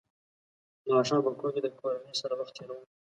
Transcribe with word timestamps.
ماښام 0.95 1.21
په 1.25 1.31
کور 1.39 1.49
کې 1.55 1.61
د 1.63 1.67
کورنۍ 1.79 2.13
سره 2.21 2.33
وخت 2.39 2.53
تېروم. 2.57 2.81